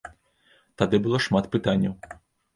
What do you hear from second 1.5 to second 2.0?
пытанняў.